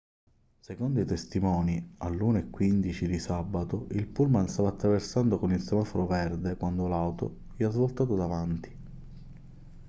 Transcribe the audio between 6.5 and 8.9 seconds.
quando l'auto gli ha svoltato davanti